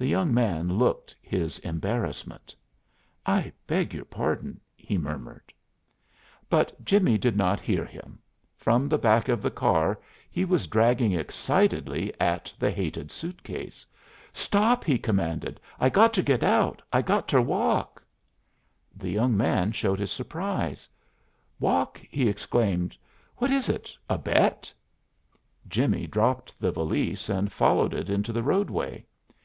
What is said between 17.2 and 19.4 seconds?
ter walk." The young